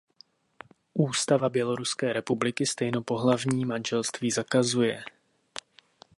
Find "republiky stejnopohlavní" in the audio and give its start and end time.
2.13-3.65